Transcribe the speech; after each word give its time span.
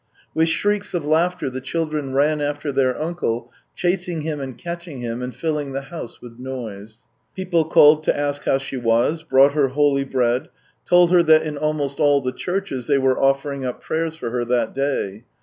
With 0.33 0.49
shrieks 0.49 0.95
of 0.95 1.05
laughter 1.05 1.47
the 1.47 1.61
children 1.61 2.15
ran 2.15 2.41
after 2.41 2.71
their 2.71 2.99
uncle, 2.99 3.51
chasing 3.75 4.21
him 4.21 4.41
and 4.41 4.57
catching 4.57 5.01
him, 5.01 5.21
and 5.21 5.31
filling 5.31 5.73
the 5.73 5.83
house 5.93 6.19
with 6.23 6.39
noise. 6.39 6.97
People 7.35 7.65
called 7.65 8.01
to 8.05 8.17
ask 8.17 8.45
how 8.45 8.57
she 8.57 8.77
was, 8.77 9.21
brought 9.21 9.53
her 9.53 9.67
holy 9.67 10.03
bread, 10.03 10.49
told 10.89 11.11
her 11.11 11.21
that 11.21 11.43
in 11.43 11.55
almost 11.55 11.99
all 11.99 12.19
the 12.19 12.31
churches 12.31 12.87
they 12.87 12.97
were 12.97 13.21
offering 13.21 13.63
up 13.63 13.79
prayers 13.79 14.15
for 14.15 14.31
her 14.31 14.43
that 14.43 14.73
day. 14.73 15.23